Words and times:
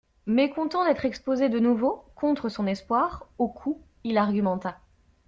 Mécontent 0.25 0.83
d'être 0.83 1.05
exposé 1.05 1.47
de 1.47 1.59
nouveau, 1.59 2.03
contre 2.15 2.49
son 2.49 2.65
espoir, 2.65 3.27
aux 3.37 3.49
coups, 3.49 3.79
il 4.03 4.17
argumenta. 4.17 4.79